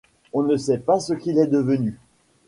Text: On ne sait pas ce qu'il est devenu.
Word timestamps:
On 0.33 0.41
ne 0.41 0.57
sait 0.57 0.79
pas 0.79 0.99
ce 0.99 1.13
qu'il 1.13 1.37
est 1.37 1.45
devenu. 1.45 1.99